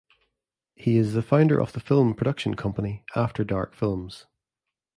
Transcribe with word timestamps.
He 0.73 0.97
is 0.97 1.13
the 1.13 1.21
founder 1.21 1.61
of 1.61 1.73
the 1.73 1.79
film 1.79 2.15
production 2.15 2.55
company 2.55 3.05
After 3.15 3.43
Dark 3.43 3.75
Films. 3.75 4.25